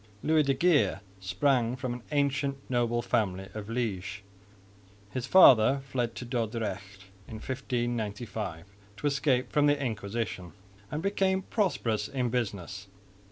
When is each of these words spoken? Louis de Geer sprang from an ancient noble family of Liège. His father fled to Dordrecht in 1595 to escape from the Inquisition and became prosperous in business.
Louis 0.23 0.41
de 0.41 0.55
Geer 0.55 1.01
sprang 1.19 1.75
from 1.75 1.93
an 1.93 2.01
ancient 2.11 2.57
noble 2.71 3.03
family 3.03 3.49
of 3.53 3.67
Liège. 3.67 4.21
His 5.11 5.27
father 5.27 5.81
fled 5.85 6.15
to 6.15 6.25
Dordrecht 6.25 7.05
in 7.27 7.35
1595 7.35 8.65
to 8.97 9.05
escape 9.05 9.51
from 9.51 9.67
the 9.67 9.79
Inquisition 9.79 10.53
and 10.89 11.03
became 11.03 11.43
prosperous 11.43 12.07
in 12.07 12.29
business. 12.31 12.87